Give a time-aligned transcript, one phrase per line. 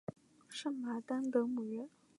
[0.49, 1.87] 圣马丹德姆约。